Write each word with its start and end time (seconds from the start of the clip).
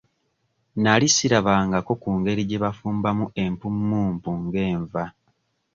Nali 0.83 1.07
sirabangako 1.15 1.91
ku 2.01 2.09
ngeri 2.17 2.41
gye 2.49 2.61
bafumbamu 2.63 3.25
empummumpu 3.43 4.31
ng'enva. 4.43 5.03